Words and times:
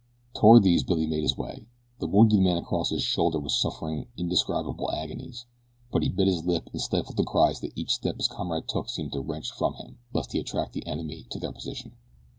Toward 0.33 0.63
these 0.63 0.81
Billy 0.83 1.05
made 1.05 1.21
his 1.21 1.37
way. 1.37 1.67
The 1.99 2.07
wounded 2.07 2.39
man 2.39 2.57
across 2.57 2.89
his 2.89 3.03
shoulder 3.03 3.39
was 3.39 3.61
suffering 3.61 4.07
indescribable 4.17 4.89
agonies; 4.89 5.45
but 5.91 6.01
he 6.01 6.09
bit 6.09 6.25
his 6.25 6.43
lip 6.43 6.71
and 6.73 6.81
stifled 6.81 7.17
the 7.17 7.23
cries 7.23 7.59
that 7.59 7.77
each 7.77 7.91
step 7.91 8.17
his 8.17 8.27
comrade 8.27 8.67
took 8.67 8.89
seemed 8.89 9.11
to 9.11 9.21
wrench 9.21 9.51
from 9.51 9.75
him, 9.75 9.99
lest 10.11 10.31
he 10.31 10.39
attract 10.39 10.73
the 10.73 10.87
enemy 10.87 11.27
to 11.29 11.37
their 11.37 11.51
position. 11.53 11.97